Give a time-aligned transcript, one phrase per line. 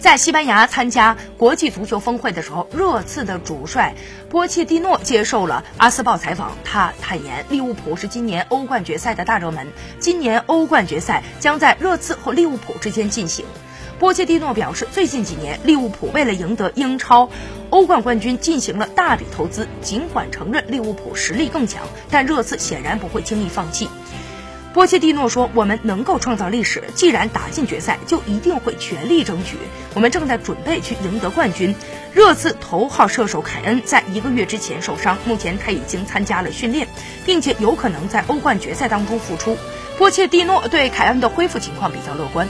[0.00, 3.94] 在西班牙参加国际足球峰会的时候，热刺的主帅
[4.30, 9.68] 波切蒂诺接受了《阿斯报》采访，他坦言利物浦是今年欧冠决赛的大热门，
[9.98, 13.44] 今年欧冠决赛将在热刺和利物浦之间进行。
[13.98, 17.28] 波切蒂诺表示，最近几年利物浦为了赢得英超、
[17.68, 23.90] 欧冠冠军进行了大笔投资，尽管承认利物浦实力更强，但热刺显然不会轻易放弃。
[24.72, 29.56] 波切蒂诺说：“我们能够创造历史，既然打进决赛，就一定会全力争取。
[29.94, 31.74] 我们正在准备去赢得冠军。”
[32.14, 36.86] 热刺头号射手凯恩在一个月之前受伤，目前他已经参加了训练，
[37.24, 39.56] 并且有可能在欧冠决赛当中复出。
[39.98, 42.48] 波切蒂诺对凯恩的恢复情况比较乐观。